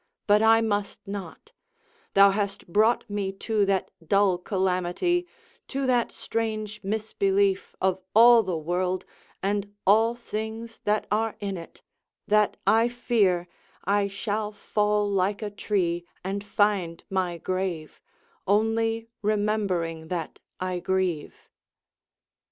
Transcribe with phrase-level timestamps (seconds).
[0.25, 1.51] but I must not:
[2.15, 5.27] Thou hast brought me to that dull calamity,
[5.67, 9.05] To that strange misbelief of all the world
[9.43, 11.83] And all things that are in it,
[12.27, 13.47] that I fear
[13.83, 18.01] I shall fall like a tree, and find my grave,
[18.47, 21.47] Only remembering that I grieve.